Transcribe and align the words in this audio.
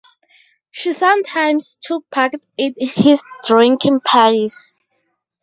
She 0.71 0.93
sometimes 0.93 1.77
took 1.79 2.09
part 2.09 2.33
in 2.57 2.73
his 2.75 3.23
drinking 3.45 3.99
parties. 3.99 4.79